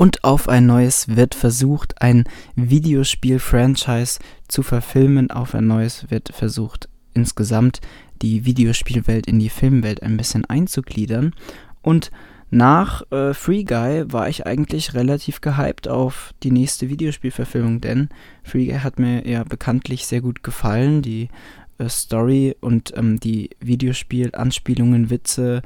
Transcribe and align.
Und 0.00 0.24
auf 0.24 0.48
ein 0.48 0.64
neues 0.64 1.14
wird 1.14 1.34
versucht, 1.34 2.00
ein 2.00 2.24
Videospiel-Franchise 2.56 4.18
zu 4.48 4.62
verfilmen. 4.62 5.30
Auf 5.30 5.54
ein 5.54 5.66
neues 5.66 6.10
wird 6.10 6.30
versucht, 6.34 6.88
insgesamt 7.12 7.82
die 8.22 8.46
Videospielwelt 8.46 9.26
in 9.26 9.38
die 9.38 9.50
Filmwelt 9.50 10.02
ein 10.02 10.16
bisschen 10.16 10.46
einzugliedern. 10.46 11.34
Und 11.82 12.10
nach 12.48 13.02
äh, 13.12 13.34
Free 13.34 13.64
Guy 13.64 14.10
war 14.10 14.26
ich 14.30 14.46
eigentlich 14.46 14.94
relativ 14.94 15.42
gehypt 15.42 15.86
auf 15.86 16.32
die 16.42 16.50
nächste 16.50 16.88
Videospielverfilmung, 16.88 17.82
denn 17.82 18.08
Free 18.42 18.68
Guy 18.68 18.78
hat 18.78 18.98
mir 18.98 19.28
ja 19.28 19.44
bekanntlich 19.44 20.06
sehr 20.06 20.22
gut 20.22 20.42
gefallen. 20.42 21.02
Die 21.02 21.28
äh, 21.76 21.90
Story 21.90 22.56
und 22.62 22.96
ähm, 22.96 23.20
die 23.20 23.50
Videospiel-Anspielungen, 23.60 25.10
Witze 25.10 25.60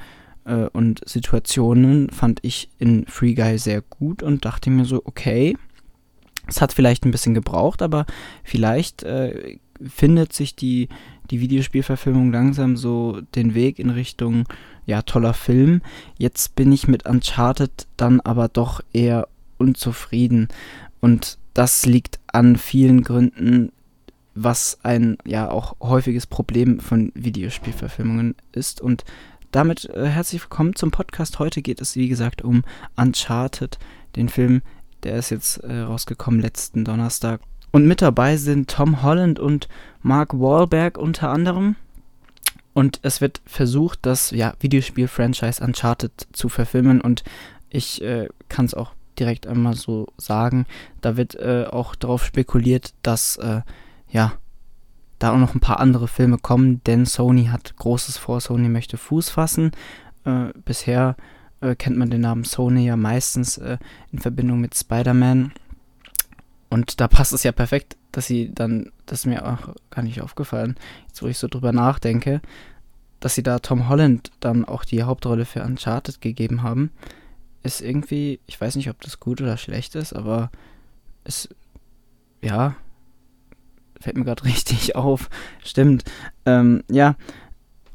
äh, 0.44 0.68
und 0.72 1.00
Situationen 1.06 2.10
fand 2.10 2.40
ich 2.42 2.68
in 2.78 3.06
Free 3.06 3.34
Guy 3.34 3.58
sehr 3.58 3.82
gut 3.82 4.22
und 4.22 4.44
dachte 4.44 4.70
mir 4.70 4.84
so, 4.84 5.02
okay, 5.04 5.56
es 6.46 6.60
hat 6.60 6.72
vielleicht 6.72 7.04
ein 7.04 7.10
bisschen 7.10 7.34
gebraucht, 7.34 7.82
aber 7.82 8.06
vielleicht 8.42 9.02
äh, 9.02 9.58
findet 9.82 10.32
sich 10.32 10.54
die, 10.54 10.88
die 11.30 11.40
Videospielverfilmung 11.40 12.32
langsam 12.32 12.76
so 12.76 13.20
den 13.34 13.54
Weg 13.54 13.78
in 13.78 13.90
Richtung 13.90 14.44
ja, 14.86 15.02
toller 15.02 15.34
Film. 15.34 15.80
Jetzt 16.18 16.54
bin 16.54 16.70
ich 16.72 16.88
mit 16.88 17.06
Uncharted 17.06 17.86
dann 17.96 18.20
aber 18.20 18.48
doch 18.48 18.82
eher 18.92 19.28
unzufrieden. 19.56 20.48
Und 21.00 21.38
das 21.54 21.86
liegt 21.86 22.18
an 22.26 22.56
vielen 22.56 23.02
Gründen, 23.02 23.72
was 24.34 24.78
ein 24.82 25.16
ja 25.24 25.50
auch 25.50 25.76
häufiges 25.80 26.26
Problem 26.26 26.80
von 26.80 27.12
Videospielverfilmungen 27.14 28.34
ist. 28.52 28.80
Und 28.80 29.04
damit 29.54 29.84
äh, 29.90 30.06
herzlich 30.06 30.42
willkommen 30.42 30.74
zum 30.74 30.90
Podcast. 30.90 31.38
Heute 31.38 31.62
geht 31.62 31.80
es, 31.80 31.94
wie 31.94 32.08
gesagt, 32.08 32.42
um 32.42 32.64
Uncharted, 32.96 33.78
den 34.16 34.28
Film, 34.28 34.62
der 35.04 35.16
ist 35.16 35.30
jetzt 35.30 35.58
äh, 35.58 35.80
rausgekommen 35.80 36.40
letzten 36.40 36.84
Donnerstag. 36.84 37.40
Und 37.70 37.86
mit 37.86 38.02
dabei 38.02 38.36
sind 38.36 38.68
Tom 38.68 39.02
Holland 39.02 39.38
und 39.38 39.68
Mark 40.02 40.34
Wahlberg 40.34 40.98
unter 40.98 41.30
anderem. 41.30 41.76
Und 42.72 42.98
es 43.02 43.20
wird 43.20 43.42
versucht, 43.46 44.00
das 44.02 44.32
ja, 44.32 44.54
Videospiel-Franchise 44.58 45.62
Uncharted 45.62 46.12
zu 46.32 46.48
verfilmen. 46.48 47.00
Und 47.00 47.22
ich 47.70 48.02
äh, 48.02 48.28
kann 48.48 48.64
es 48.64 48.74
auch 48.74 48.92
direkt 49.20 49.46
einmal 49.46 49.74
so 49.74 50.08
sagen. 50.16 50.66
Da 51.00 51.16
wird 51.16 51.36
äh, 51.36 51.66
auch 51.70 51.94
darauf 51.94 52.24
spekuliert, 52.24 52.92
dass 53.02 53.36
äh, 53.36 53.60
ja, 54.10 54.32
da 55.18 55.32
auch 55.32 55.38
noch 55.38 55.54
ein 55.54 55.60
paar 55.60 55.80
andere 55.80 56.08
Filme 56.08 56.38
kommen, 56.38 56.82
denn 56.84 57.06
Sony 57.06 57.46
hat 57.46 57.76
Großes 57.76 58.18
vor. 58.18 58.40
Sony 58.40 58.68
möchte 58.68 58.96
Fuß 58.96 59.30
fassen. 59.30 59.72
Äh, 60.24 60.46
bisher 60.64 61.16
äh, 61.60 61.74
kennt 61.74 61.96
man 61.96 62.10
den 62.10 62.22
Namen 62.22 62.44
Sony 62.44 62.86
ja 62.86 62.96
meistens 62.96 63.58
äh, 63.58 63.78
in 64.12 64.18
Verbindung 64.18 64.60
mit 64.60 64.74
Spider-Man. 64.74 65.52
Und 66.70 67.00
da 67.00 67.08
passt 67.08 67.32
es 67.32 67.42
ja 67.42 67.52
perfekt, 67.52 67.96
dass 68.12 68.26
sie 68.26 68.52
dann, 68.52 68.90
das 69.06 69.20
ist 69.20 69.26
mir 69.26 69.46
auch 69.46 69.74
gar 69.90 70.02
nicht 70.02 70.20
aufgefallen, 70.20 70.76
jetzt 71.06 71.22
wo 71.22 71.26
ich 71.26 71.38
so 71.38 71.48
drüber 71.48 71.72
nachdenke, 71.72 72.40
dass 73.20 73.34
sie 73.34 73.42
da 73.42 73.60
Tom 73.60 73.88
Holland 73.88 74.32
dann 74.40 74.64
auch 74.64 74.84
die 74.84 75.02
Hauptrolle 75.02 75.44
für 75.44 75.62
Uncharted 75.62 76.20
gegeben 76.20 76.62
haben, 76.62 76.90
ist 77.62 77.80
irgendwie, 77.80 78.40
ich 78.46 78.60
weiß 78.60 78.76
nicht, 78.76 78.90
ob 78.90 79.00
das 79.00 79.20
gut 79.20 79.40
oder 79.40 79.56
schlecht 79.56 79.94
ist, 79.94 80.12
aber 80.12 80.50
es, 81.24 81.48
ja, 82.42 82.76
fällt 84.00 84.16
mir 84.16 84.24
gerade 84.24 84.44
richtig 84.44 84.96
auf. 84.96 85.28
Stimmt. 85.64 86.04
Ähm, 86.46 86.82
ja. 86.90 87.16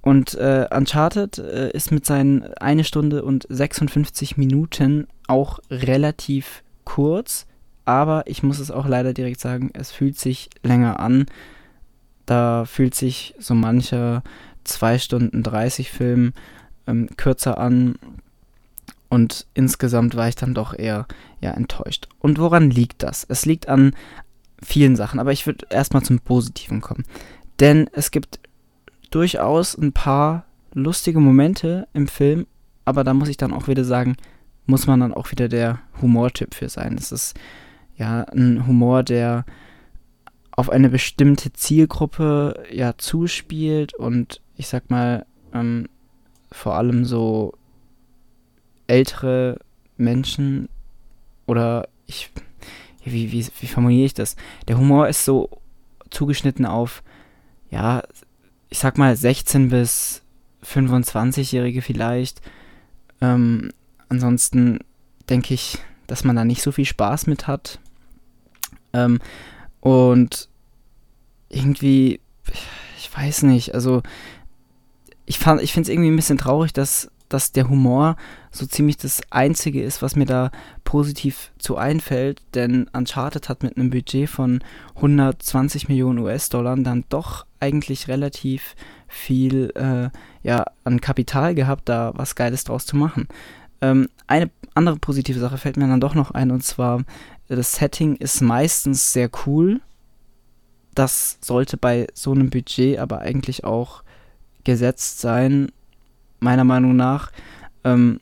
Und 0.02 0.34
äh, 0.36 0.68
Uncharted 0.74 1.40
äh, 1.40 1.72
ist 1.72 1.92
mit 1.92 2.06
seinen 2.06 2.54
1 2.54 2.88
Stunde 2.88 3.24
und 3.24 3.46
56 3.50 4.38
Minuten 4.38 5.08
auch 5.28 5.60
relativ 5.70 6.64
kurz 6.86 7.46
aber 7.90 8.28
ich 8.28 8.44
muss 8.44 8.60
es 8.60 8.70
auch 8.70 8.86
leider 8.86 9.14
direkt 9.14 9.40
sagen, 9.40 9.72
es 9.74 9.90
fühlt 9.90 10.16
sich 10.16 10.52
länger 10.62 11.00
an. 11.00 11.26
Da 12.28 12.66
fühlt 12.66 12.94
sich 12.94 13.34
so 13.40 13.56
mancher 13.56 14.22
2 14.64 15.00
Stunden 15.00 15.42
30 15.42 15.90
Film 15.90 16.34
ähm, 16.86 17.10
kürzer 17.18 17.58
an. 17.58 17.96
Und 19.10 19.48
insgesamt 19.56 20.16
war 20.16 20.28
ich 20.28 20.36
dann 20.36 20.54
doch 20.54 20.78
eher 20.78 21.08
ja, 21.42 21.50
enttäuscht. 21.50 22.08
Und 22.20 22.38
woran 22.38 22.70
liegt 22.70 23.02
das? 23.02 23.26
Es 23.28 23.48
liegt 23.48 23.68
an 23.68 23.96
vielen 24.64 24.96
Sachen, 24.96 25.20
aber 25.20 25.32
ich 25.32 25.46
würde 25.46 25.66
erstmal 25.70 26.04
zum 26.04 26.20
Positiven 26.20 26.82
kommen. 26.82 27.06
Denn 27.60 27.90
es 27.94 28.12
gibt 28.12 28.40
durchaus 29.12 29.78
ein 29.78 29.92
paar 29.94 30.46
lustige 30.74 31.20
Momente 31.20 31.88
im 31.94 32.08
Film, 32.08 32.48
aber 32.86 33.04
da 33.04 33.14
muss 33.14 33.30
ich 33.30 33.38
dann 33.38 33.54
auch 33.54 33.68
wieder 33.68 33.84
sagen, 33.84 34.16
muss 34.66 34.88
man 34.88 35.00
dann 35.00 35.14
auch 35.14 35.32
wieder 35.32 35.50
der 35.50 35.80
Humortyp 36.02 36.54
für 36.54 36.70
sein. 36.70 36.96
Es 36.98 37.12
ist 37.12 37.36
ja, 38.00 38.24
ein 38.24 38.66
Humor, 38.66 39.04
der 39.04 39.46
auf 40.52 40.70
eine 40.70 40.90
bestimmte 40.90 41.54
Zielgruppe 41.54 42.64
ja 42.72 42.98
zuspielt 42.98 43.94
und 43.94 44.42
ich 44.56 44.68
sag 44.68 44.90
mal, 44.90 45.26
ähm, 45.54 45.88
vor 46.52 46.76
allem 46.76 47.06
so 47.06 47.54
ältere 48.88 49.60
Menschen 49.98 50.70
oder 51.46 51.88
ich, 52.08 52.32
wie, 53.04 53.32
wie, 53.32 53.48
wie 53.60 53.68
formuliere 53.68 54.06
ich 54.06 54.14
das? 54.14 54.36
Der 54.68 54.78
Humor 54.78 55.08
ist 55.08 55.26
so 55.26 55.50
zugeschnitten 56.10 56.66
auf, 56.66 57.04
ja, 57.70 58.04
ich 58.70 58.80
sag 58.80 58.98
mal 58.98 59.16
16 59.16 59.70
bis 59.70 60.22
25-Jährige 60.66 61.82
vielleicht. 61.82 62.42
Ähm, 63.22 63.72
ansonsten 64.10 64.80
denke 65.30 65.54
ich, 65.54 65.78
dass 66.08 66.24
man 66.24 66.36
da 66.36 66.46
nicht 66.46 66.62
so 66.62 66.72
viel 66.72 66.86
Spaß 66.86 67.28
mit 67.28 67.48
hat. 67.48 67.80
Ähm, 68.94 69.20
und 69.80 70.50
irgendwie, 71.50 72.20
ich 72.98 73.16
weiß 73.16 73.44
nicht, 73.44 73.74
also 73.74 74.02
ich, 75.26 75.40
fand, 75.40 75.62
ich 75.62 75.74
finde 75.74 75.90
es 75.90 75.94
irgendwie 75.94 76.10
ein 76.10 76.16
bisschen 76.16 76.38
traurig, 76.38 76.74
dass, 76.74 77.12
dass 77.30 77.52
der 77.52 77.70
Humor 77.70 78.16
so 78.52 78.66
ziemlich 78.66 78.98
das 78.98 79.22
Einzige 79.30 79.84
ist, 79.84 80.02
was 80.02 80.16
mir 80.16 80.26
da 80.26 80.52
positiv 80.84 81.52
zu 81.60 81.78
einfällt, 81.78 82.42
denn 82.56 82.90
Uncharted 82.94 83.48
hat 83.50 83.64
mit 83.64 83.78
einem 83.78 83.90
Budget 83.90 84.30
von 84.30 84.64
120 84.96 85.88
Millionen 85.88 86.20
US-Dollar 86.20 86.76
dann 86.78 87.06
doch 87.10 87.46
eigentlich 87.60 88.08
relativ 88.08 88.76
viel 89.08 89.72
äh, 89.76 90.10
ja, 90.48 90.66
an 90.84 91.02
Kapital 91.02 91.56
gehabt, 91.56 91.90
da 91.90 92.12
was 92.16 92.36
Geiles 92.36 92.64
draus 92.64 92.86
zu 92.86 92.96
machen. 92.96 93.28
Ähm, 93.82 94.10
eine 94.28 94.50
andere 94.74 94.98
positive 94.98 95.40
Sache 95.40 95.58
fällt 95.58 95.78
mir 95.78 95.88
dann 95.88 96.02
doch 96.02 96.16
noch 96.16 96.32
ein, 96.32 96.52
und 96.52 96.64
zwar 96.64 97.04
das 97.48 97.74
Setting 97.74 98.16
ist 98.16 98.42
meistens 98.42 99.12
sehr 99.12 99.30
cool. 99.46 99.82
Das 100.94 101.40
sollte 101.42 101.78
bei 101.78 102.08
so 102.14 102.32
einem 102.32 102.50
Budget 102.50 103.00
aber 103.00 103.20
eigentlich 103.20 103.64
auch 103.64 104.04
gesetzt 104.64 105.20
sein, 105.20 105.72
meiner 106.40 106.64
Meinung 106.64 106.96
nach. 106.96 107.32
Ähm, 107.84 108.20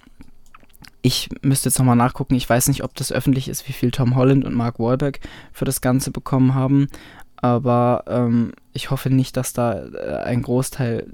ich 1.08 1.30
müsste 1.42 1.70
jetzt 1.70 1.80
nochmal 1.80 1.96
nachgucken. 1.96 2.36
Ich 2.36 2.50
weiß 2.50 2.68
nicht, 2.68 2.84
ob 2.84 2.94
das 2.94 3.14
öffentlich 3.14 3.48
ist, 3.48 3.66
wie 3.70 3.74
viel 3.74 3.92
Tom 3.92 4.18
Holland 4.18 4.44
und 4.44 4.54
Mark 4.54 4.78
Wahlberg 4.78 5.22
für 5.54 5.64
das 5.64 5.80
Ganze 5.80 6.12
bekommen 6.12 6.54
haben. 6.54 6.90
Aber 7.38 8.04
ähm, 8.08 8.52
ich 8.74 8.92
hoffe 8.92 9.10
nicht, 9.10 9.38
dass 9.38 9.54
da 9.54 9.86
äh, 9.86 10.24
ein 10.26 10.42
Großteil 10.42 11.08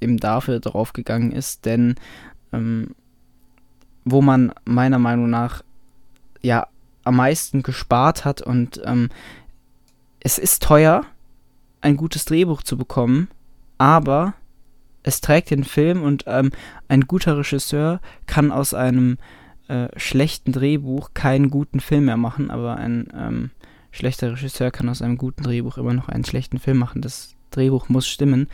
eben 0.00 0.18
dafür 0.18 0.60
draufgegangen 0.60 1.32
ist, 1.32 1.64
denn 1.66 1.96
ähm, 2.52 2.94
wo 4.04 4.22
man 4.22 4.52
meiner 4.64 5.00
Meinung 5.00 5.28
nach 5.28 5.64
ja 6.42 6.68
am 7.02 7.16
meisten 7.16 7.64
gespart 7.64 8.24
hat 8.24 8.42
und 8.42 8.80
ähm, 8.84 9.08
es 10.20 10.38
ist 10.38 10.62
teuer, 10.62 11.04
ein 11.80 11.96
gutes 11.96 12.24
Drehbuch 12.24 12.62
zu 12.62 12.78
bekommen, 12.78 13.26
aber 13.78 14.34
es 15.02 15.20
trägt 15.20 15.50
den 15.50 15.64
Film 15.64 16.02
und 16.02 16.24
ähm, 16.28 16.52
ein 16.86 17.02
guter 17.08 17.36
Regisseur 17.36 18.00
kann 18.26 18.52
aus 18.52 18.74
einem 18.74 19.18
äh, 19.70 19.88
schlechten 19.96 20.52
Drehbuch 20.52 21.14
keinen 21.14 21.50
guten 21.50 21.80
Film 21.80 22.06
mehr 22.06 22.16
machen, 22.16 22.50
aber 22.50 22.76
ein 22.76 23.08
ähm, 23.14 23.50
schlechter 23.92 24.32
Regisseur 24.32 24.70
kann 24.70 24.88
aus 24.88 25.02
einem 25.02 25.16
guten 25.16 25.42
Drehbuch 25.42 25.78
immer 25.78 25.94
noch 25.94 26.08
einen 26.08 26.24
schlechten 26.24 26.58
Film 26.58 26.78
machen. 26.78 27.02
Das 27.02 27.34
Drehbuch 27.50 27.88
muss 27.88 28.08
stimmen 28.08 28.48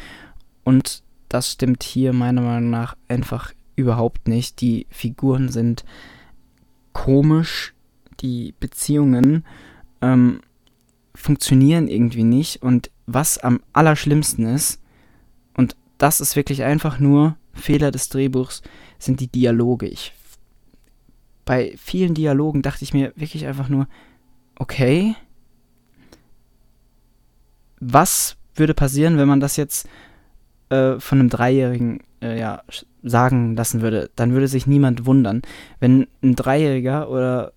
und 0.65 1.03
das 1.29 1.53
stimmt 1.53 1.83
hier 1.83 2.13
meiner 2.13 2.43
Meinung 2.43 2.71
nach 2.71 2.97
einfach 3.09 3.53
überhaupt 3.77 4.29
nicht. 4.29 4.61
Die 4.61 4.87
Figuren 4.91 5.49
sind 5.49 5.85
komisch, 6.93 7.75
die 8.21 8.55
Beziehungen 8.59 9.45
ähm, 10.01 10.41
funktionieren 11.15 11.89
irgendwie 11.89 12.25
nicht. 12.25 12.63
Und 12.63 12.91
was 13.07 13.39
am 13.39 13.61
allerschlimmsten 13.73 14.47
ist, 14.47 14.81
und 15.57 15.77
das 15.99 16.21
ist 16.21 16.37
wirklich 16.37 16.63
einfach 16.63 16.99
nur 16.99 17.37
Fehler 17.53 17.91
des 17.91 18.09
Drehbuchs, 18.09 18.63
sind 18.99 19.21
die 19.21 19.29
Dialoge. 19.29 19.87
Ich, 19.87 20.13
bei 21.47 21.75
vielen 21.79 22.13
Dialogen 22.13 22.61
dachte 22.61 22.85
ich 22.85 22.93
mir 22.93 23.13
wirklich 23.17 23.47
einfach 23.47 23.71
nur, 23.71 23.89
okay, 24.59 25.15
was 27.81 28.37
würde 28.55 28.75
passieren, 28.75 29.17
wenn 29.17 29.29
man 29.29 29.41
das 29.41 29.57
jetzt 29.57 29.89
äh, 30.69 30.99
von 30.99 31.21
einem 31.21 31.31
Dreijährigen 31.31 32.01
äh, 32.21 32.39
ja, 32.39 32.63
sagen 33.03 33.57
lassen 33.57 33.81
würde? 33.81 34.11
Dann 34.17 34.33
würde 34.33 34.49
sich 34.49 34.67
niemand 34.67 35.07
wundern. 35.07 35.43
Wenn 35.79 36.09
ein 36.23 36.35
Dreijähriger 36.35 37.09
oder 37.09 37.53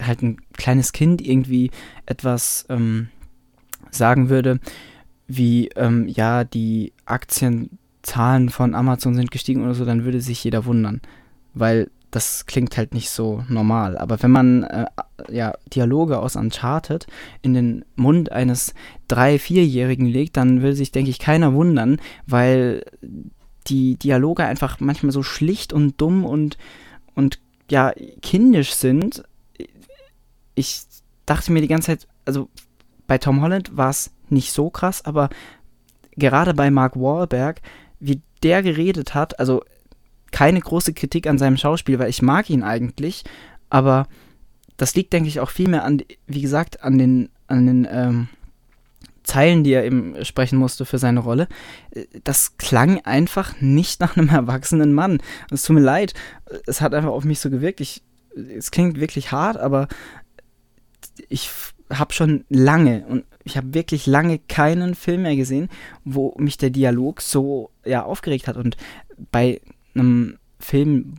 halt 0.00 0.22
ein 0.22 0.36
kleines 0.52 0.92
Kind 0.92 1.26
irgendwie 1.26 1.70
etwas 2.04 2.66
ähm, 2.68 3.08
sagen 3.90 4.28
würde, 4.28 4.60
wie, 5.26 5.68
ähm, 5.76 6.06
ja, 6.06 6.44
die 6.44 6.92
Aktienzahlen 7.06 8.50
von 8.50 8.74
Amazon 8.74 9.14
sind 9.14 9.30
gestiegen 9.30 9.62
oder 9.62 9.74
so, 9.74 9.86
dann 9.86 10.04
würde 10.04 10.20
sich 10.20 10.44
jeder 10.44 10.66
wundern. 10.66 11.00
Weil 11.54 11.90
das 12.12 12.44
klingt 12.44 12.76
halt 12.76 12.92
nicht 12.94 13.10
so 13.10 13.42
normal. 13.48 13.96
Aber 13.96 14.22
wenn 14.22 14.30
man 14.30 14.62
äh, 14.64 14.86
ja, 15.30 15.54
Dialoge 15.74 16.20
aus 16.20 16.36
Uncharted 16.36 17.06
in 17.40 17.54
den 17.54 17.84
Mund 17.96 18.30
eines 18.30 18.74
drei-, 19.08 19.38
vierjährigen 19.38 20.06
legt, 20.06 20.36
dann 20.36 20.60
will 20.62 20.74
sich, 20.74 20.92
denke 20.92 21.10
ich, 21.10 21.18
keiner 21.18 21.54
wundern, 21.54 22.00
weil 22.26 22.84
die 23.66 23.96
Dialoge 23.96 24.44
einfach 24.44 24.78
manchmal 24.78 25.10
so 25.12 25.22
schlicht 25.22 25.72
und 25.72 26.00
dumm 26.00 26.26
und, 26.26 26.58
und 27.14 27.40
ja, 27.70 27.92
kindisch 28.20 28.74
sind. 28.74 29.24
Ich 30.54 30.82
dachte 31.24 31.50
mir 31.50 31.62
die 31.62 31.68
ganze 31.68 31.86
Zeit, 31.86 32.08
also 32.26 32.50
bei 33.06 33.16
Tom 33.16 33.40
Holland 33.40 33.74
war 33.74 33.88
es 33.88 34.12
nicht 34.28 34.52
so 34.52 34.68
krass, 34.68 35.02
aber 35.06 35.30
gerade 36.16 36.52
bei 36.52 36.70
Mark 36.70 36.94
Wahlberg, 36.94 37.62
wie 38.00 38.20
der 38.42 38.62
geredet 38.62 39.14
hat, 39.14 39.38
also 39.38 39.62
keine 40.32 40.60
große 40.60 40.92
Kritik 40.92 41.26
an 41.26 41.38
seinem 41.38 41.56
Schauspiel, 41.56 41.98
weil 41.98 42.10
ich 42.10 42.22
mag 42.22 42.50
ihn 42.50 42.62
eigentlich, 42.62 43.24
aber 43.70 44.08
das 44.76 44.94
liegt, 44.94 45.12
denke 45.12 45.28
ich, 45.28 45.38
auch 45.38 45.50
vielmehr 45.50 45.84
an, 45.84 46.02
wie 46.26 46.42
gesagt, 46.42 46.82
an 46.82 46.98
den, 46.98 47.28
an 47.46 47.66
den 47.66 47.88
ähm, 47.90 48.28
Zeilen, 49.22 49.62
die 49.62 49.72
er 49.72 49.84
eben 49.84 50.24
sprechen 50.24 50.58
musste 50.58 50.84
für 50.84 50.98
seine 50.98 51.20
Rolle. 51.20 51.46
Das 52.24 52.56
klang 52.56 53.00
einfach 53.04 53.60
nicht 53.60 54.00
nach 54.00 54.16
einem 54.16 54.28
erwachsenen 54.30 54.92
Mann. 54.92 55.22
Es 55.50 55.62
tut 55.62 55.74
mir 55.74 55.82
leid, 55.82 56.14
es 56.66 56.80
hat 56.80 56.94
einfach 56.94 57.10
auf 57.10 57.24
mich 57.24 57.40
so 57.40 57.50
gewirkt. 57.50 57.80
Ich, 57.80 58.02
es 58.34 58.70
klingt 58.70 58.98
wirklich 58.98 59.30
hart, 59.30 59.56
aber 59.56 59.88
ich 61.28 61.50
habe 61.92 62.12
schon 62.12 62.44
lange 62.48 63.04
und 63.06 63.24
ich 63.44 63.56
habe 63.56 63.74
wirklich 63.74 64.06
lange 64.06 64.38
keinen 64.38 64.94
Film 64.94 65.22
mehr 65.22 65.36
gesehen, 65.36 65.68
wo 66.04 66.34
mich 66.38 66.56
der 66.56 66.70
Dialog 66.70 67.20
so 67.20 67.70
ja 67.84 68.04
aufgeregt 68.04 68.48
hat 68.48 68.56
und 68.56 68.76
bei 69.30 69.60
einem 69.94 70.38
Film, 70.60 71.14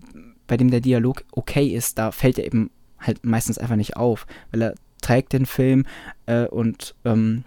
bei 0.47 0.57
dem 0.57 0.71
der 0.71 0.81
Dialog 0.81 1.23
okay 1.31 1.67
ist, 1.67 1.97
da 1.97 2.11
fällt 2.11 2.37
er 2.37 2.45
eben 2.45 2.71
halt 2.99 3.25
meistens 3.25 3.57
einfach 3.57 3.75
nicht 3.75 3.97
auf, 3.97 4.25
weil 4.51 4.61
er 4.61 4.75
trägt 5.01 5.33
den 5.33 5.45
Film 5.45 5.85
äh, 6.25 6.45
und 6.45 6.95
ähm, 7.03 7.43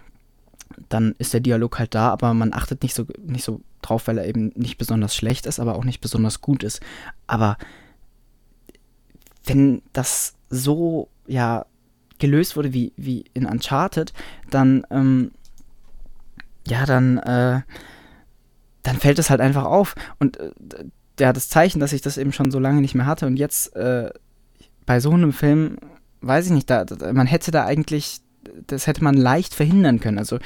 dann 0.89 1.15
ist 1.19 1.33
der 1.33 1.41
Dialog 1.41 1.79
halt 1.79 1.95
da, 1.95 2.11
aber 2.11 2.35
man 2.35 2.53
achtet 2.53 2.83
nicht 2.83 2.95
so, 2.95 3.07
nicht 3.25 3.45
so 3.45 3.61
drauf, 3.83 4.07
weil 4.07 4.19
er 4.19 4.27
eben 4.27 4.53
nicht 4.55 4.79
besonders 4.79 5.15
schlecht 5.15 5.47
ist, 5.47 5.59
aber 5.59 5.77
auch 5.77 5.85
nicht 5.85 6.01
besonders 6.01 6.41
gut 6.41 6.63
ist. 6.63 6.81
Aber 7.27 7.57
wenn 9.45 9.83
das 9.93 10.35
so, 10.51 11.09
ja, 11.27 11.67
gelöst 12.19 12.57
wurde 12.57 12.73
wie, 12.73 12.93
wie 12.97 13.25
in 13.35 13.47
Uncharted, 13.47 14.13
dann, 14.51 14.87
ähm, 14.91 15.33
ja, 16.67 16.85
dann, 16.85 17.19
äh, 17.19 17.63
dann 18.83 18.97
fällt 18.99 19.19
es 19.19 19.31
halt 19.31 19.41
einfach 19.41 19.65
auf. 19.65 19.95
Und 20.19 20.39
äh, 20.39 20.51
ja, 21.19 21.33
das 21.33 21.49
Zeichen, 21.49 21.81
dass 21.81 21.93
ich 21.93 22.03
das 22.03 22.19
eben 22.19 22.33
schon 22.33 22.51
so 22.51 22.59
lange 22.59 22.81
nicht 22.81 22.95
mehr 22.95 23.07
hatte 23.07 23.27
und 23.27 23.37
jetzt 23.37 23.75
äh, 23.77 24.11
bei 24.85 25.01
so 25.01 25.11
einem 25.11 25.33
Film, 25.33 25.79
weiß 26.21 26.47
ich 26.47 26.53
nicht, 26.53 26.71
da, 26.71 26.85
man 27.13 27.27
hätte 27.27 27.51
da 27.51 27.65
eigentlich, 27.65 28.21
das 28.67 28.87
hätte 28.87 29.03
man 29.03 29.15
leicht 29.17 29.55
verhindern 29.55 30.01
können. 30.01 30.19
Also 30.19 30.39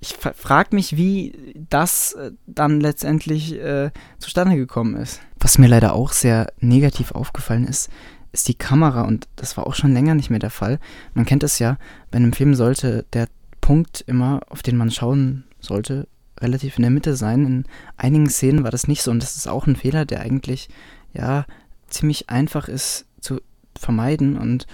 ich 0.00 0.14
frage 0.14 0.74
mich, 0.74 0.96
wie 0.96 1.54
das 1.70 2.12
äh, 2.12 2.32
dann 2.46 2.80
letztendlich 2.80 3.54
äh, 3.54 3.90
zustande 4.18 4.56
gekommen 4.56 4.96
ist. 4.96 5.20
Was 5.38 5.58
mir 5.58 5.68
leider 5.68 5.94
auch 5.94 6.12
sehr 6.12 6.52
negativ 6.60 7.12
aufgefallen 7.12 7.66
ist, 7.66 7.90
ist 8.32 8.48
die 8.48 8.54
Kamera 8.54 9.02
und 9.02 9.26
das 9.36 9.56
war 9.56 9.66
auch 9.66 9.74
schon 9.74 9.92
länger 9.92 10.14
nicht 10.14 10.30
mehr 10.30 10.38
der 10.38 10.50
Fall. 10.50 10.78
Man 11.14 11.24
kennt 11.24 11.42
es 11.42 11.58
ja, 11.58 11.78
bei 12.10 12.16
einem 12.16 12.32
Film 12.32 12.54
sollte 12.54 13.06
der 13.12 13.28
Punkt 13.60 14.04
immer, 14.06 14.40
auf 14.48 14.62
den 14.62 14.76
man 14.76 14.90
schauen 14.90 15.44
sollte, 15.60 16.06
relativ 16.40 16.76
in 16.76 16.82
der 16.82 16.90
Mitte 16.90 17.16
sein. 17.16 17.44
In 17.44 17.64
einigen 17.96 18.28
Szenen 18.28 18.64
war 18.64 18.70
das 18.70 18.88
nicht 18.88 19.02
so 19.02 19.10
und 19.10 19.22
das 19.22 19.36
ist 19.36 19.48
auch 19.48 19.66
ein 19.66 19.76
Fehler, 19.76 20.04
der 20.04 20.20
eigentlich 20.20 20.68
ja 21.12 21.46
ziemlich 21.88 22.28
einfach 22.30 22.68
ist 22.68 23.06
zu 23.20 23.40
vermeiden. 23.76 24.36
Und 24.36 24.66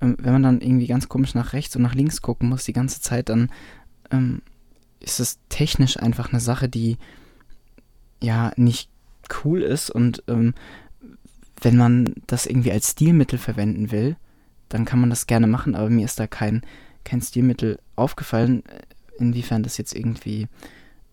ähm, 0.00 0.16
wenn 0.18 0.32
man 0.32 0.42
dann 0.42 0.60
irgendwie 0.60 0.86
ganz 0.86 1.08
komisch 1.08 1.34
nach 1.34 1.52
rechts 1.52 1.76
und 1.76 1.82
nach 1.82 1.94
links 1.94 2.22
gucken 2.22 2.48
muss 2.48 2.64
die 2.64 2.72
ganze 2.72 3.00
Zeit, 3.00 3.28
dann 3.28 3.50
ähm, 4.10 4.42
ist 5.00 5.20
es 5.20 5.38
technisch 5.48 5.98
einfach 5.98 6.32
eine 6.32 6.40
Sache, 6.40 6.68
die 6.68 6.98
ja 8.22 8.52
nicht 8.56 8.90
cool 9.44 9.62
ist. 9.62 9.90
Und 9.90 10.22
ähm, 10.28 10.54
wenn 11.60 11.76
man 11.76 12.14
das 12.26 12.46
irgendwie 12.46 12.72
als 12.72 12.92
Stilmittel 12.92 13.38
verwenden 13.38 13.90
will, 13.90 14.16
dann 14.68 14.84
kann 14.84 15.00
man 15.00 15.10
das 15.10 15.26
gerne 15.26 15.46
machen, 15.46 15.74
aber 15.74 15.90
mir 15.90 16.04
ist 16.04 16.18
da 16.18 16.26
kein, 16.26 16.62
kein 17.04 17.20
Stilmittel 17.20 17.78
aufgefallen, 17.94 18.62
inwiefern 19.18 19.62
das 19.62 19.76
jetzt 19.76 19.94
irgendwie 19.94 20.48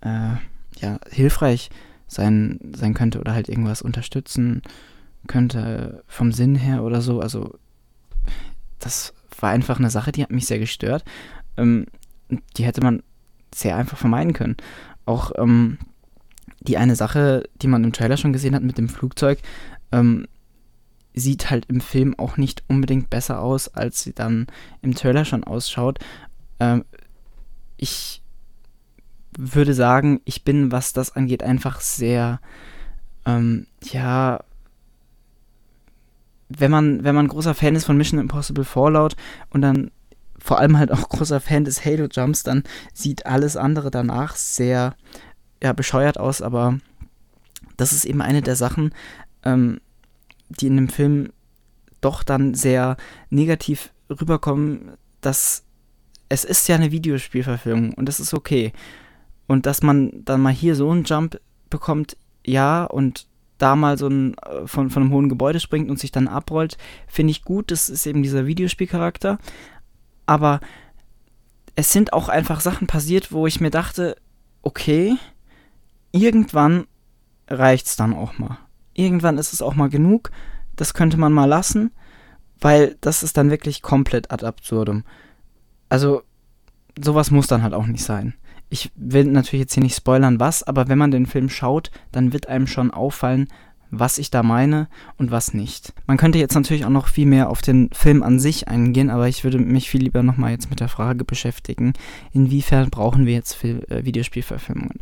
äh, 0.02 0.36
ja, 0.80 1.00
hilfreich 1.10 1.70
sein, 2.08 2.60
sein 2.76 2.94
könnte 2.94 3.20
oder 3.20 3.34
halt 3.34 3.50
irgendwas 3.50 3.82
unterstützen 3.82 4.62
könnte 5.28 6.04
vom 6.08 6.32
Sinn 6.32 6.56
her 6.56 6.84
oder 6.84 7.02
so. 7.02 7.20
Also 7.20 7.58
das 8.80 9.14
war 9.40 9.52
einfach 9.52 9.80
eine 9.80 9.90
Sache, 9.90 10.12
die 10.12 10.24
hat 10.24 10.32
mich 10.32 10.48
sehr 10.48 10.60
gestört. 10.60 11.04
Ähm, 11.58 11.86
die 12.58 12.66
hätte 12.66 12.82
man 12.82 13.04
sehr 13.54 13.76
einfach 13.76 13.98
vermeiden 13.98 14.34
können. 14.34 14.58
Auch 15.06 15.32
ähm, 15.38 15.78
die 16.62 16.78
eine 16.78 16.96
Sache, 16.96 17.44
die 17.62 17.68
man 17.68 17.84
im 17.84 17.94
Trailer 17.94 18.18
schon 18.18 18.34
gesehen 18.34 18.56
hat 18.56 18.64
mit 18.64 18.78
dem 18.78 18.90
Flugzeug, 18.90 19.40
ähm, 19.92 20.28
sieht 21.14 21.50
halt 21.50 21.66
im 21.66 21.82
Film 21.82 22.18
auch 22.18 22.38
nicht 22.38 22.64
unbedingt 22.68 23.10
besser 23.10 23.42
aus, 23.42 23.68
als 23.70 24.04
sie 24.04 24.14
dann 24.14 24.48
im 24.82 24.96
Trailer 24.96 25.26
schon 25.26 25.44
ausschaut. 25.44 26.00
Ähm, 26.60 26.86
ich 27.78 28.19
würde 29.38 29.74
sagen, 29.74 30.22
ich 30.26 30.44
bin, 30.44 30.72
was 30.72 30.94
das 30.94 31.16
angeht, 31.16 31.44
einfach 31.44 31.82
sehr, 31.82 32.40
ähm, 33.26 33.68
ja, 33.84 34.44
wenn 36.50 36.72
man, 36.72 37.04
wenn 37.04 37.16
man 37.16 37.28
großer 37.28 37.54
Fan 37.54 37.76
ist 37.76 37.86
von 37.86 37.98
Mission 37.98 38.20
Impossible 38.20 38.66
Fallout 38.66 39.16
und 39.52 39.62
dann 39.62 39.92
vor 40.40 40.60
allem 40.60 40.78
halt 40.78 40.92
auch 40.92 41.10
großer 41.10 41.40
Fan 41.40 41.66
des 41.66 41.86
Halo 41.86 42.08
Jumps, 42.12 42.44
dann 42.44 42.64
sieht 42.94 43.26
alles 43.26 43.56
andere 43.56 43.92
danach 43.92 44.36
sehr, 44.36 44.96
ja, 45.62 45.74
bescheuert 45.74 46.20
aus, 46.20 46.42
aber 46.42 46.80
das 47.78 47.92
ist 47.94 48.06
eben 48.06 48.22
eine 48.22 48.42
der 48.42 48.56
Sachen, 48.56 48.94
ähm, 49.44 49.80
die 50.50 50.68
in 50.68 50.76
dem 50.76 50.90
Film 50.90 51.32
doch 52.02 52.24
dann 52.24 52.54
sehr 52.54 52.98
negativ 53.30 53.92
rüberkommen, 54.10 54.94
dass 55.22 55.64
es 56.30 56.44
ist 56.44 56.68
ja 56.68 56.76
eine 56.76 56.92
Videospielverfilmung 56.92 57.94
und 57.94 58.06
das 58.06 58.20
ist 58.20 58.34
okay. 58.34 58.72
Und 59.50 59.66
dass 59.66 59.82
man 59.82 60.12
dann 60.26 60.42
mal 60.42 60.54
hier 60.54 60.76
so 60.76 60.92
einen 60.92 61.06
Jump 61.06 61.42
bekommt, 61.72 62.16
ja, 62.46 62.84
und 62.84 63.26
da 63.58 63.76
mal 63.76 63.98
so 63.98 64.08
ein, 64.08 64.38
äh, 64.38 64.68
von, 64.68 64.92
von 64.92 65.02
einem 65.02 65.12
hohen 65.12 65.28
Gebäude 65.28 65.60
springt 65.60 65.90
und 65.90 65.98
sich 65.98 66.12
dann 66.12 66.28
abrollt, 66.28 66.78
finde 67.08 67.32
ich 67.32 67.42
gut. 67.42 67.72
Das 67.72 67.90
ist 67.90 68.06
eben 68.06 68.22
dieser 68.22 68.46
Videospielcharakter. 68.46 69.40
Aber 70.28 70.60
es 71.76 71.92
sind 71.92 72.14
auch 72.14 72.30
einfach 72.30 72.60
Sachen 72.62 72.86
passiert, 72.86 73.32
wo 73.32 73.48
ich 73.48 73.60
mir 73.60 73.72
dachte, 73.72 74.18
okay, 74.62 75.16
irgendwann 76.12 76.86
reicht's 77.48 77.96
dann 77.96 78.14
auch 78.14 78.38
mal. 78.38 78.60
Irgendwann 78.94 79.40
ist 79.40 79.52
es 79.52 79.64
auch 79.64 79.74
mal 79.74 79.90
genug. 79.90 80.30
Das 80.76 80.94
könnte 80.94 81.18
man 81.18 81.34
mal 81.34 81.46
lassen, 81.46 81.90
weil 82.62 82.98
das 83.02 83.24
ist 83.24 83.36
dann 83.36 83.50
wirklich 83.50 83.82
komplett 83.82 84.30
ad 84.30 84.46
absurdum. 84.46 85.06
Also, 85.90 86.22
sowas 87.04 87.32
muss 87.32 87.48
dann 87.48 87.64
halt 87.64 87.74
auch 87.74 87.88
nicht 87.88 88.04
sein 88.04 88.36
ich 88.70 88.92
will 88.96 89.26
natürlich 89.26 89.62
jetzt 89.62 89.74
hier 89.74 89.84
nicht 89.84 89.96
spoilern, 89.96 90.40
was, 90.40 90.64
aber 90.64 90.88
wenn 90.88 90.98
man 90.98 91.12
den 91.12 91.26
Film 91.26 91.50
schaut, 91.50 91.92
dann 92.12 92.34
wird 92.34 92.48
einem 92.48 92.68
schon 92.68 92.92
auffallen, 92.92 93.48
was 93.92 94.20
ich 94.20 94.30
da 94.30 94.44
meine 94.44 94.88
und 95.18 95.32
was 95.32 95.54
nicht. 95.54 95.94
Man 96.06 96.18
könnte 96.18 96.38
jetzt 96.38 96.54
natürlich 96.54 96.86
auch 96.86 96.90
noch 96.90 97.08
viel 97.08 97.26
mehr 97.26 97.50
auf 97.50 97.62
den 97.62 97.90
Film 97.92 98.22
an 98.22 98.40
sich 98.40 98.68
eingehen, 98.68 99.10
aber 99.10 99.28
ich 99.28 99.44
würde 99.44 99.58
mich 99.58 99.90
viel 99.90 100.04
lieber 100.04 100.22
nochmal 100.22 100.52
jetzt 100.52 100.70
mit 100.70 100.80
der 100.80 100.90
Frage 100.90 101.26
beschäftigen, 101.26 101.94
inwiefern 102.32 102.92
brauchen 102.92 103.26
wir 103.26 103.34
jetzt 103.34 103.54
Film, 103.54 103.82
äh, 103.90 104.06
Videospielverfilmungen. 104.06 105.00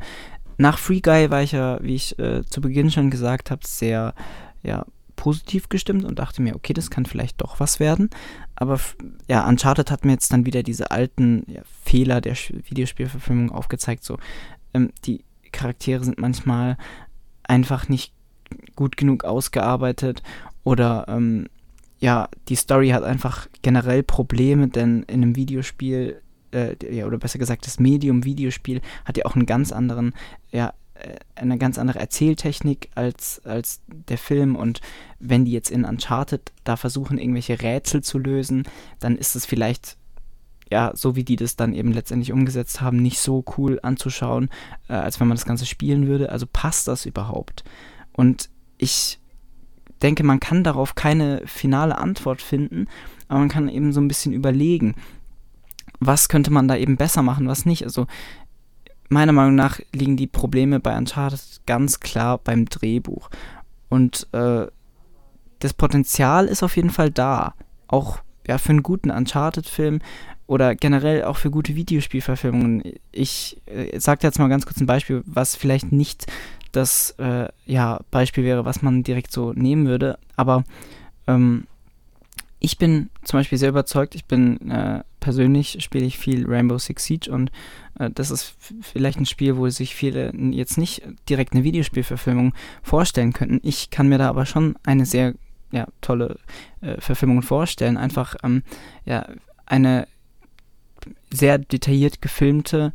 Nach 0.58 0.78
Free 0.78 1.02
Guy 1.02 1.30
war 1.30 1.44
ich 1.44 1.52
ja, 1.52 1.80
wie 1.82 1.96
ich 1.96 2.18
äh, 2.18 2.44
zu 2.46 2.62
Beginn 2.62 2.90
schon 2.90 3.12
gesagt 3.12 3.52
habe, 3.52 3.62
sehr 3.66 4.14
ja, 4.64 4.86
positiv 5.18 5.68
gestimmt 5.68 6.06
und 6.06 6.18
dachte 6.20 6.42
mir, 6.42 6.56
okay, 6.56 6.72
das 6.72 6.90
kann 6.90 7.06
vielleicht 7.06 7.42
doch 7.42 7.60
was 7.60 7.82
werden. 7.82 8.10
Aber 8.56 8.80
ja, 9.28 9.46
Uncharted 9.46 9.92
hat 9.92 10.06
mir 10.06 10.14
jetzt 10.14 10.32
dann 10.32 10.46
wieder 10.46 10.64
diese 10.64 10.92
alten 10.92 11.44
ja, 11.48 11.62
Fehler 11.84 12.22
der 12.22 12.36
Videospielverfilmung 12.36 13.52
aufgezeigt. 13.52 14.06
So, 14.06 14.18
ähm, 14.74 14.92
die 15.04 15.26
Charaktere 15.52 16.06
sind 16.06 16.20
manchmal 16.20 16.78
einfach 17.44 17.90
nicht 17.90 18.14
gut 18.76 18.96
genug 18.96 19.26
ausgearbeitet 19.26 20.24
oder 20.64 21.06
ähm, 21.10 21.48
ja, 22.00 22.30
die 22.48 22.56
Story 22.56 22.90
hat 22.90 23.04
einfach 23.04 23.48
generell 23.64 24.04
Probleme, 24.04 24.68
denn 24.68 25.04
in 25.04 25.24
einem 25.24 25.36
Videospiel, 25.36 26.22
äh, 26.52 26.76
ja, 26.90 27.08
oder 27.08 27.18
besser 27.18 27.40
gesagt, 27.40 27.66
das 27.66 27.80
Medium 27.80 28.24
Videospiel 28.24 28.82
hat 29.04 29.18
ja 29.18 29.26
auch 29.26 29.36
einen 29.36 29.48
ganz 29.48 29.72
anderen 29.72 30.14
ja, 30.52 30.74
eine 31.36 31.58
ganz 31.58 31.78
andere 31.78 32.00
Erzähltechnik 32.00 32.90
als, 32.96 33.42
als 33.46 33.82
der 33.88 34.18
Film 34.18 34.56
und 34.56 34.82
wenn 35.20 35.46
die 35.46 35.52
jetzt 35.52 35.72
in 35.72 35.86
Uncharted 35.86 36.52
da 36.64 36.76
versuchen, 36.76 37.18
irgendwelche 37.18 37.62
Rätsel 37.62 38.04
zu 38.04 38.20
lösen, 38.20 38.64
dann 39.00 39.18
ist 39.18 39.36
es 39.36 39.46
vielleicht 39.46 39.98
ja, 40.70 40.92
so 40.96 41.16
wie 41.16 41.24
die 41.24 41.38
das 41.38 41.56
dann 41.56 41.74
eben 41.74 41.94
letztendlich 41.94 42.34
umgesetzt 42.34 42.82
haben, 42.82 42.98
nicht 42.98 43.20
so 43.20 43.44
cool 43.58 43.80
anzuschauen, 43.82 44.50
äh, 44.90 44.94
als 44.94 45.20
wenn 45.20 45.28
man 45.28 45.38
das 45.38 45.46
Ganze 45.46 45.66
spielen 45.66 46.08
würde. 46.08 46.30
Also 46.30 46.46
passt 46.46 46.88
das 46.88 47.06
überhaupt? 47.06 47.64
Und 48.12 48.50
ich 48.78 49.20
denke, 50.02 50.24
man 50.24 50.40
kann 50.40 50.64
darauf 50.64 50.96
keine 50.96 51.42
finale 51.46 51.98
Antwort 51.98 52.42
finden, 52.42 52.88
aber 53.28 53.40
man 53.40 53.50
kann 53.50 53.70
eben 53.70 53.94
so 53.94 54.02
ein 54.02 54.08
bisschen 54.08 54.34
überlegen, 54.34 54.96
was 56.00 56.30
könnte 56.30 56.52
man 56.52 56.68
da 56.68 56.76
eben 56.76 56.98
besser 56.98 57.24
machen, 57.24 57.48
was 57.48 57.66
nicht. 57.66 57.84
Also 57.84 58.06
meiner 59.10 59.32
Meinung 59.32 59.56
nach 59.56 59.80
liegen 59.94 60.18
die 60.18 60.28
Probleme 60.28 60.80
bei 60.80 60.98
Uncharted 60.98 61.62
ganz 61.66 62.00
klar 62.00 62.38
beim 62.38 62.66
Drehbuch. 62.66 63.30
Und 63.90 64.28
äh, 64.34 64.68
das 65.60 65.74
Potenzial 65.74 66.46
ist 66.46 66.64
auf 66.64 66.76
jeden 66.76 66.90
Fall 66.90 67.12
da. 67.12 67.54
Auch 67.88 68.20
ja, 68.48 68.58
für 68.58 68.70
einen 68.70 68.84
guten 68.84 69.12
Uncharted-Film 69.12 70.00
oder 70.46 70.76
generell 70.76 71.26
auch 71.26 71.38
für 71.38 71.52
gute 71.52 71.76
Videospielverfilmungen. 71.76 72.84
Ich 73.12 73.62
äh, 73.66 74.00
sage 74.00 74.22
jetzt 74.24 74.40
mal 74.40 74.48
ganz 74.48 74.66
kurz 74.66 74.80
ein 74.80 74.86
Beispiel, 74.86 75.24
was 75.26 75.56
vielleicht 75.56 75.92
nicht 75.92 76.28
das 76.72 77.12
äh, 77.18 77.48
ja, 77.66 78.00
Beispiel 78.12 78.44
wäre, 78.44 78.66
was 78.66 78.82
man 78.82 79.04
direkt 79.04 79.32
so 79.32 79.54
nehmen 79.54 79.88
würde, 79.88 80.18
aber 80.36 80.64
ähm, 81.28 81.66
ich 82.60 82.78
bin 82.78 83.10
zum 83.24 83.40
Beispiel 83.40 83.58
sehr 83.58 83.70
überzeugt, 83.70 84.16
ich 84.16 84.26
bin 84.26 84.72
äh, 84.72 85.04
persönlich 85.20 85.78
spiele 85.82 86.06
ich 86.06 86.18
viel 86.18 86.46
Rainbow 86.48 86.78
Six 86.78 87.04
Siege 87.04 87.32
und 87.32 87.52
äh, 88.00 88.10
das 88.10 88.32
ist 88.32 88.56
vielleicht 88.82 89.20
ein 89.20 89.26
Spiel, 89.26 89.58
wo 89.58 89.70
sich 89.70 89.96
viele 89.96 90.34
jetzt 90.52 90.78
nicht 90.78 91.04
direkt 91.30 91.54
eine 91.54 91.64
Videospielverfilmung 91.64 92.54
vorstellen 92.82 93.34
könnten. 93.34 93.60
Ich 93.64 93.90
kann 93.90 94.10
mir 94.10 94.18
da 94.18 94.30
aber 94.30 94.46
schon 94.46 94.76
eine 94.86 95.06
sehr 95.06 95.34
ja, 95.72 95.88
tolle 96.02 96.40
äh, 96.82 97.00
Verfilmung 97.00 97.42
vorstellen. 97.42 97.98
Einfach 97.98 98.36
ähm, 98.44 98.64
ja, 99.06 99.28
eine 99.66 100.08
sehr 101.30 101.58
detailliert 101.58 102.22
gefilmte 102.22 102.94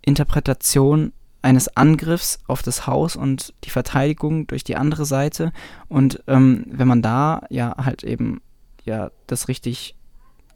Interpretation 0.00 1.12
eines 1.42 1.76
Angriffs 1.76 2.38
auf 2.46 2.62
das 2.62 2.86
Haus 2.86 3.16
und 3.16 3.52
die 3.64 3.70
Verteidigung 3.70 4.46
durch 4.46 4.62
die 4.64 4.76
andere 4.76 5.04
Seite. 5.04 5.52
Und 5.88 6.22
ähm, 6.28 6.64
wenn 6.68 6.88
man 6.88 7.02
da 7.02 7.44
ja 7.50 7.74
halt 7.76 8.04
eben 8.04 8.40
ja 8.84 9.10
das 9.26 9.48
richtig 9.48 9.96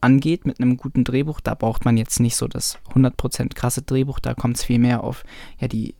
angeht 0.00 0.46
mit 0.46 0.60
einem 0.60 0.76
guten 0.76 1.04
Drehbuch, 1.04 1.40
da 1.40 1.54
braucht 1.54 1.84
man 1.84 1.96
jetzt 1.96 2.20
nicht 2.20 2.36
so 2.36 2.48
das 2.48 2.78
100% 2.94 3.54
krasse 3.54 3.82
Drehbuch, 3.82 4.20
da 4.20 4.34
kommt 4.34 4.56
es 4.56 4.64
viel 4.64 4.78
mehr 4.78 5.02
auf 5.02 5.24
ja 5.58 5.68
die 5.68 5.94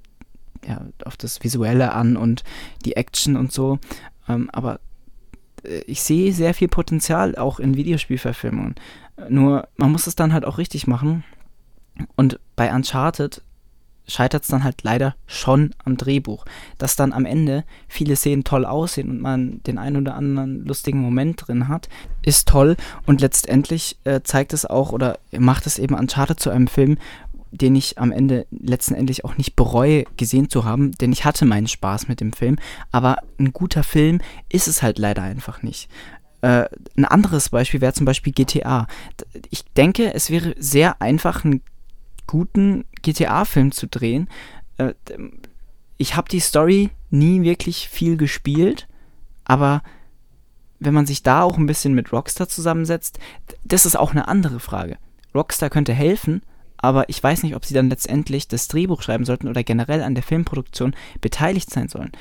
ja, 0.66 0.86
auf 1.04 1.16
das 1.16 1.42
Visuelle 1.42 1.92
an 1.92 2.16
und 2.16 2.44
die 2.84 2.96
Action 2.96 3.36
und 3.36 3.52
so. 3.52 3.78
Ähm, 4.28 4.50
aber 4.52 4.80
äh, 5.64 5.80
ich 5.86 6.02
sehe 6.02 6.32
sehr 6.32 6.54
viel 6.54 6.68
Potenzial 6.68 7.36
auch 7.36 7.60
in 7.60 7.76
Videospielverfilmungen. 7.76 8.74
Nur 9.28 9.68
man 9.76 9.92
muss 9.92 10.06
es 10.06 10.16
dann 10.16 10.32
halt 10.32 10.44
auch 10.44 10.58
richtig 10.58 10.86
machen. 10.86 11.24
Und 12.16 12.38
bei 12.56 12.74
Uncharted 12.74 13.42
scheitert 14.06 14.42
es 14.42 14.48
dann 14.48 14.64
halt 14.64 14.82
leider 14.82 15.14
schon 15.26 15.74
am 15.84 15.96
Drehbuch. 15.96 16.44
Dass 16.78 16.96
dann 16.96 17.12
am 17.12 17.24
Ende 17.24 17.64
viele 17.88 18.16
Szenen 18.16 18.44
toll 18.44 18.64
aussehen 18.64 19.10
und 19.10 19.20
man 19.20 19.62
den 19.64 19.78
einen 19.78 19.96
oder 19.96 20.14
anderen 20.14 20.64
lustigen 20.64 21.00
Moment 21.00 21.46
drin 21.46 21.68
hat, 21.68 21.88
ist 22.22 22.48
toll 22.48 22.76
und 23.06 23.20
letztendlich 23.20 23.98
äh, 24.04 24.20
zeigt 24.22 24.52
es 24.52 24.66
auch 24.66 24.92
oder 24.92 25.18
macht 25.36 25.66
es 25.66 25.78
eben 25.78 25.94
Uncharted 25.94 26.40
zu 26.40 26.50
einem 26.50 26.68
Film, 26.68 26.98
den 27.50 27.74
ich 27.74 27.98
am 27.98 28.12
Ende 28.12 28.46
letztendlich 28.50 29.24
auch 29.24 29.36
nicht 29.36 29.56
bereue 29.56 30.04
gesehen 30.16 30.50
zu 30.50 30.64
haben, 30.64 30.92
denn 30.92 31.12
ich 31.12 31.24
hatte 31.24 31.44
meinen 31.44 31.68
Spaß 31.68 32.08
mit 32.08 32.20
dem 32.20 32.32
Film, 32.32 32.56
aber 32.92 33.18
ein 33.38 33.52
guter 33.52 33.82
Film 33.82 34.20
ist 34.48 34.68
es 34.68 34.82
halt 34.82 34.98
leider 34.98 35.22
einfach 35.22 35.62
nicht. 35.62 35.88
Äh, 36.42 36.66
ein 36.96 37.04
anderes 37.04 37.48
Beispiel 37.48 37.80
wäre 37.80 37.92
zum 37.92 38.06
Beispiel 38.06 38.32
GTA. 38.32 38.86
Ich 39.50 39.64
denke, 39.76 40.12
es 40.12 40.30
wäre 40.30 40.54
sehr 40.58 41.00
einfach, 41.00 41.44
einen 41.44 41.62
guten 42.26 42.84
GTA-Film 43.06 43.72
zu 43.72 43.86
drehen. 43.86 44.28
Äh, 44.78 44.94
ich 45.96 46.16
habe 46.16 46.28
die 46.28 46.40
Story 46.40 46.90
nie 47.10 47.42
wirklich 47.42 47.88
viel 47.88 48.16
gespielt, 48.16 48.88
aber 49.44 49.82
wenn 50.78 50.92
man 50.92 51.06
sich 51.06 51.22
da 51.22 51.42
auch 51.42 51.56
ein 51.56 51.66
bisschen 51.66 51.94
mit 51.94 52.12
Rockstar 52.12 52.48
zusammensetzt, 52.48 53.18
das 53.64 53.86
ist 53.86 53.96
auch 53.96 54.10
eine 54.10 54.28
andere 54.28 54.60
Frage. 54.60 54.98
Rockstar 55.34 55.70
könnte 55.70 55.94
helfen, 55.94 56.42
aber 56.76 57.08
ich 57.08 57.22
weiß 57.22 57.42
nicht, 57.42 57.56
ob 57.56 57.64
sie 57.64 57.74
dann 57.74 57.88
letztendlich 57.88 58.48
das 58.48 58.68
Drehbuch 58.68 59.02
schreiben 59.02 59.24
sollten 59.24 59.48
oder 59.48 59.62
generell 59.62 60.02
an 60.02 60.14
der 60.14 60.22
Filmproduktion 60.22 60.94
beteiligt 61.20 61.70
sein 61.70 61.88
sollen. 61.88 62.12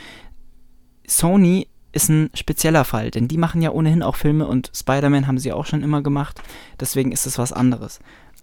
Sony 1.06 1.68
ist 1.92 2.10
ein 2.10 2.30
spezieller 2.34 2.86
Fall, 2.86 3.12
denn 3.12 3.28
die 3.28 3.38
machen 3.38 3.62
ja 3.62 3.72
ohnehin 3.72 4.04
auch 4.04 4.16
Filme 4.16 4.48
und 4.48 4.72
Spider-Man 4.74 5.28
haben 5.28 5.38
sie 5.38 5.52
auch 5.52 5.66
schon 5.66 5.84
immer 5.84 6.02
gemacht, 6.02 6.42
deswegen 6.80 7.12
ist 7.12 7.26
es 7.26 7.38
was 7.38 7.52
anderes. 7.52 8.00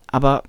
Aber 0.09 0.43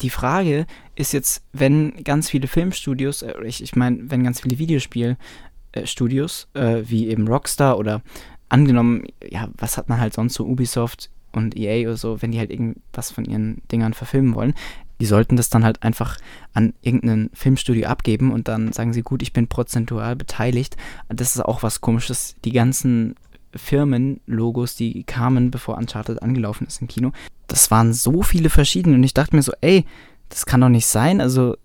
die 0.00 0.10
Frage 0.10 0.66
ist 0.94 1.12
jetzt, 1.12 1.42
wenn 1.52 2.04
ganz 2.04 2.30
viele 2.30 2.48
Filmstudios, 2.48 3.22
äh, 3.22 3.34
ich, 3.44 3.62
ich 3.62 3.76
meine, 3.76 4.10
wenn 4.10 4.24
ganz 4.24 4.40
viele 4.40 4.58
Videospielstudios, 4.58 6.48
äh, 6.54 6.82
wie 6.84 7.08
eben 7.08 7.28
Rockstar 7.28 7.78
oder 7.78 8.02
angenommen, 8.48 9.04
ja, 9.28 9.48
was 9.56 9.76
hat 9.76 9.88
man 9.88 10.00
halt 10.00 10.14
sonst 10.14 10.34
so, 10.34 10.44
Ubisoft 10.44 11.10
und 11.32 11.56
EA 11.56 11.86
oder 11.88 11.96
so, 11.96 12.22
wenn 12.22 12.32
die 12.32 12.38
halt 12.38 12.50
irgendwas 12.50 13.10
von 13.10 13.24
ihren 13.24 13.62
Dingern 13.70 13.94
verfilmen 13.94 14.34
wollen, 14.34 14.54
die 15.00 15.06
sollten 15.06 15.36
das 15.36 15.48
dann 15.48 15.64
halt 15.64 15.82
einfach 15.82 16.16
an 16.54 16.74
irgendein 16.82 17.30
Filmstudio 17.32 17.86
abgeben 17.86 18.32
und 18.32 18.48
dann 18.48 18.72
sagen 18.72 18.92
sie, 18.92 19.02
gut, 19.02 19.22
ich 19.22 19.32
bin 19.32 19.46
prozentual 19.46 20.16
beteiligt. 20.16 20.76
Das 21.08 21.36
ist 21.36 21.40
auch 21.40 21.62
was 21.62 21.80
komisches. 21.80 22.34
Die 22.44 22.52
ganzen 22.52 23.14
Firmenlogos, 23.54 24.76
die 24.76 25.04
kamen, 25.04 25.50
bevor 25.50 25.78
Uncharted 25.78 26.22
angelaufen 26.22 26.66
ist 26.66 26.80
im 26.80 26.88
Kino, 26.88 27.12
das 27.46 27.70
waren 27.70 27.92
so 27.92 28.22
viele 28.22 28.50
verschiedene 28.50 28.96
und 28.96 29.02
ich 29.02 29.14
dachte 29.14 29.34
mir 29.34 29.42
so, 29.42 29.52
ey, 29.60 29.86
das 30.28 30.46
kann 30.46 30.60
doch 30.60 30.68
nicht 30.68 30.86
sein. 30.86 31.20
Also, 31.20 31.56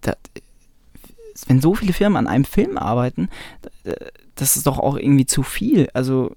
da, 0.00 0.14
wenn 1.46 1.60
so 1.60 1.74
viele 1.74 1.92
Firmen 1.92 2.16
an 2.16 2.28
einem 2.28 2.44
Film 2.44 2.78
arbeiten, 2.78 3.28
das 4.36 4.56
ist 4.56 4.66
doch 4.66 4.78
auch 4.78 4.96
irgendwie 4.96 5.26
zu 5.26 5.42
viel. 5.42 5.88
Also, 5.92 6.34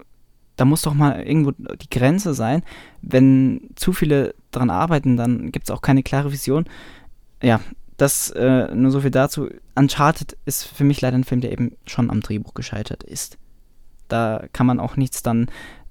da 0.56 0.64
muss 0.64 0.82
doch 0.82 0.94
mal 0.94 1.22
irgendwo 1.22 1.52
die 1.52 1.90
Grenze 1.90 2.34
sein. 2.34 2.62
Wenn 3.00 3.70
zu 3.76 3.92
viele 3.92 4.34
daran 4.50 4.70
arbeiten, 4.70 5.16
dann 5.16 5.52
gibt 5.52 5.68
es 5.68 5.70
auch 5.70 5.82
keine 5.82 6.02
klare 6.02 6.32
Vision. 6.32 6.64
Ja, 7.40 7.60
das 7.96 8.30
äh, 8.30 8.74
nur 8.74 8.90
so 8.90 9.00
viel 9.00 9.12
dazu. 9.12 9.48
Uncharted 9.76 10.36
ist 10.46 10.64
für 10.64 10.84
mich 10.84 11.00
leider 11.00 11.16
ein 11.16 11.24
Film, 11.24 11.40
der 11.40 11.52
eben 11.52 11.76
schon 11.86 12.10
am 12.10 12.20
Drehbuch 12.20 12.54
gescheitert 12.54 13.04
ist. 13.04 13.38
Da 14.08 14.44
kann 14.52 14.66
man 14.66 14.80
auch 14.80 14.96
nichts 14.96 15.22
dann 15.22 15.46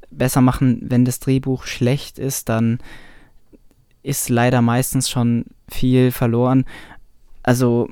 besser 0.09 0.41
machen, 0.41 0.79
wenn 0.81 1.05
das 1.05 1.19
Drehbuch 1.19 1.65
schlecht 1.65 2.19
ist, 2.19 2.49
dann 2.49 2.79
ist 4.03 4.29
leider 4.29 4.61
meistens 4.61 5.09
schon 5.09 5.45
viel 5.69 6.11
verloren. 6.11 6.65
Also, 7.43 7.89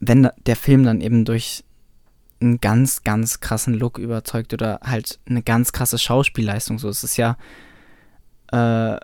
wenn 0.00 0.30
der 0.46 0.56
Film 0.56 0.84
dann 0.84 1.00
eben 1.00 1.24
durch 1.24 1.64
einen 2.40 2.60
ganz, 2.60 3.02
ganz 3.02 3.40
krassen 3.40 3.74
Look 3.74 3.98
überzeugt 3.98 4.52
oder 4.52 4.80
halt 4.82 5.18
eine 5.26 5.42
ganz 5.42 5.72
krasse 5.72 5.98
Schauspielleistung, 5.98 6.78
so 6.78 6.88
ist 6.88 7.02
es 7.02 7.16
ja, 7.16 7.36
äh, 8.52 8.98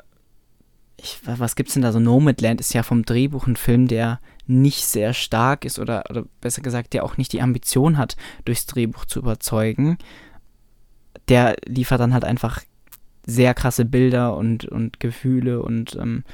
ich, 1.02 1.20
was 1.24 1.56
gibt's 1.56 1.74
denn 1.74 1.82
da 1.82 1.92
so? 1.92 2.00
Nomadland 2.00 2.60
ist 2.60 2.72
ja 2.74 2.82
vom 2.82 3.04
Drehbuch 3.04 3.46
ein 3.46 3.56
Film, 3.56 3.88
der 3.88 4.20
nicht 4.46 4.86
sehr 4.86 5.14
stark 5.14 5.64
ist 5.64 5.78
oder, 5.78 6.04
oder 6.10 6.24
besser 6.40 6.62
gesagt, 6.62 6.92
der 6.92 7.04
auch 7.04 7.16
nicht 7.16 7.32
die 7.32 7.42
Ambition 7.42 7.98
hat, 7.98 8.16
durchs 8.44 8.66
Drehbuch 8.66 9.04
zu 9.04 9.20
überzeugen 9.20 9.98
der 11.28 11.56
liefert 11.66 12.00
dann 12.00 12.14
halt 12.14 12.24
einfach 12.24 12.60
sehr 13.26 13.54
krasse 13.54 13.84
Bilder 13.84 14.36
und, 14.36 14.64
und 14.64 15.00
Gefühle 15.00 15.62
und 15.62 15.96
ähm, 15.96 16.24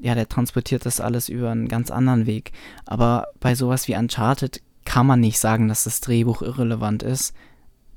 ja, 0.00 0.14
der 0.14 0.28
transportiert 0.28 0.84
das 0.84 1.00
alles 1.00 1.28
über 1.28 1.50
einen 1.50 1.68
ganz 1.68 1.90
anderen 1.90 2.26
Weg. 2.26 2.52
Aber 2.84 3.28
bei 3.40 3.54
sowas 3.54 3.86
wie 3.88 3.94
Uncharted 3.94 4.60
kann 4.84 5.06
man 5.06 5.20
nicht 5.20 5.38
sagen, 5.38 5.68
dass 5.68 5.84
das 5.84 6.00
Drehbuch 6.00 6.42
irrelevant 6.42 7.02
ist. 7.02 7.34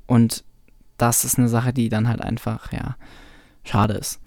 Und 0.06 0.44
das 0.96 1.24
ist 1.24 1.38
eine 1.38 1.48
Sache, 1.48 1.72
die 1.72 1.88
dann 1.88 2.08
halt 2.08 2.22
einfach, 2.22 2.72
ja, 2.72 2.96
schade 3.64 3.94
ist. 3.94 4.20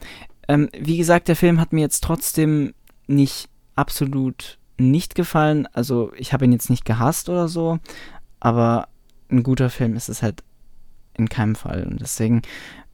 Ähm, 0.48 0.70
wie 0.78 0.98
gesagt, 0.98 1.28
der 1.28 1.36
Film 1.36 1.60
hat 1.60 1.74
mir 1.74 1.82
jetzt 1.82 2.04
trotzdem 2.04 2.74
nicht 3.08 3.50
absolut 3.76 4.60
nicht 4.78 5.16
gefallen. 5.16 5.68
Also 5.74 6.12
ich 6.16 6.34
habe 6.34 6.46
ihn 6.46 6.52
jetzt 6.52 6.70
nicht 6.70 6.86
gehasst 6.86 7.30
oder 7.30 7.48
so, 7.48 7.80
aber 8.40 8.88
ein 9.30 9.44
guter 9.44 9.70
Film 9.70 9.96
ist 9.96 10.10
es 10.10 10.22
halt 10.22 10.44
in 11.14 11.30
keinem 11.30 11.56
Fall. 11.56 11.84
Und 11.84 12.02
deswegen 12.02 12.42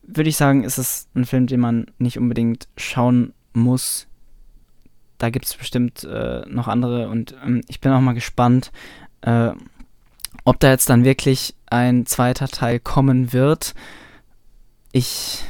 würde 0.04 0.30
ich 0.30 0.38
sagen, 0.38 0.63
ist 0.63 0.77
es 0.77 1.08
ein 1.16 1.25
Film, 1.25 1.48
den 1.48 1.60
man 1.60 1.88
nicht 1.98 2.18
unbedingt 2.18 2.68
schauen 2.77 3.34
muss. 3.54 4.08
Da 5.18 5.30
gibt 5.30 5.46
es 5.46 5.56
bestimmt 5.56 6.04
äh, 6.04 6.46
noch 6.48 6.68
andere 6.68 7.10
und 7.10 7.36
ähm, 7.44 7.62
ich 7.68 7.82
bin 7.82 7.92
auch 7.92 8.01
mal 8.01 8.13
gespannt, 8.13 8.72
äh, 9.22 9.51
ob 10.44 10.60
da 10.60 10.70
jetzt 10.70 10.89
dann 10.89 11.04
wirklich 11.04 11.56
ein 11.66 12.06
zweiter 12.06 12.48
Teil 12.48 12.80
kommen 12.80 13.34
wird. 13.34 13.74
Ich 14.92 15.44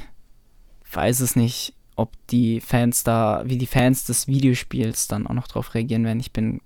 weiß 0.91 1.19
es 1.19 1.35
nicht, 1.35 1.73
ob 1.97 2.15
die 2.27 2.61
Fans 2.61 3.03
da, 3.03 3.43
wie 3.45 3.57
die 3.57 3.67
Fans 3.67 4.05
des 4.05 4.27
Videospiels 4.27 5.07
dann 5.07 5.27
auch 5.27 5.33
noch 5.33 5.47
drauf 5.47 5.73
reagieren 5.73 6.05
werden. 6.05 6.19
Ich 6.19 6.31
bin, 6.31 6.61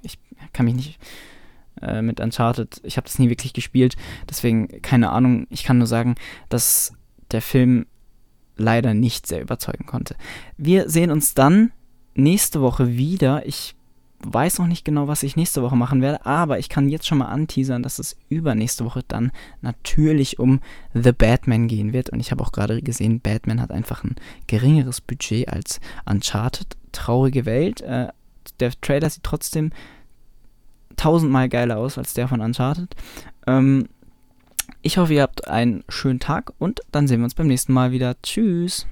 ich 0.00 0.18
kann 0.52 0.64
mich 0.64 0.74
nicht 0.74 0.98
äh, 1.82 2.02
mit 2.02 2.20
Uncharted. 2.20 2.80
Ich 2.84 2.96
habe 2.96 3.06
das 3.06 3.18
nie 3.18 3.28
wirklich 3.28 3.52
gespielt, 3.52 3.96
deswegen 4.28 4.80
keine 4.82 5.10
Ahnung. 5.10 5.46
Ich 5.50 5.64
kann 5.64 5.78
nur 5.78 5.86
sagen, 5.86 6.14
dass 6.48 6.94
der 7.32 7.42
Film 7.42 7.86
leider 8.56 8.94
nicht 8.94 9.26
sehr 9.26 9.42
überzeugen 9.42 9.86
konnte. 9.86 10.16
Wir 10.56 10.88
sehen 10.88 11.10
uns 11.10 11.34
dann 11.34 11.72
nächste 12.14 12.60
Woche 12.62 12.96
wieder. 12.96 13.46
Ich 13.46 13.75
weiß 14.32 14.58
noch 14.58 14.66
nicht 14.66 14.84
genau, 14.84 15.08
was 15.08 15.22
ich 15.22 15.36
nächste 15.36 15.62
Woche 15.62 15.76
machen 15.76 16.02
werde, 16.02 16.26
aber 16.26 16.58
ich 16.58 16.68
kann 16.68 16.88
jetzt 16.88 17.06
schon 17.06 17.18
mal 17.18 17.26
anteasern, 17.26 17.82
dass 17.82 17.98
es 17.98 18.16
übernächste 18.28 18.84
Woche 18.84 19.02
dann 19.06 19.32
natürlich 19.60 20.38
um 20.38 20.60
The 20.94 21.12
Batman 21.12 21.68
gehen 21.68 21.92
wird. 21.92 22.10
Und 22.10 22.20
ich 22.20 22.30
habe 22.30 22.42
auch 22.42 22.52
gerade 22.52 22.82
gesehen, 22.82 23.20
Batman 23.20 23.60
hat 23.60 23.70
einfach 23.70 24.04
ein 24.04 24.16
geringeres 24.46 25.00
Budget 25.00 25.48
als 25.48 25.80
Uncharted. 26.04 26.76
Traurige 26.92 27.46
Welt. 27.46 27.80
Äh, 27.82 28.08
der 28.60 28.72
Trailer 28.80 29.10
sieht 29.10 29.22
trotzdem 29.22 29.70
tausendmal 30.96 31.48
geiler 31.48 31.76
aus 31.78 31.98
als 31.98 32.14
der 32.14 32.28
von 32.28 32.40
Uncharted. 32.40 32.94
Ähm, 33.46 33.88
ich 34.82 34.98
hoffe, 34.98 35.14
ihr 35.14 35.22
habt 35.22 35.48
einen 35.48 35.84
schönen 35.88 36.20
Tag 36.20 36.52
und 36.58 36.80
dann 36.92 37.06
sehen 37.06 37.20
wir 37.20 37.24
uns 37.24 37.34
beim 37.34 37.48
nächsten 37.48 37.72
Mal 37.72 37.92
wieder. 37.92 38.20
Tschüss. 38.22 38.86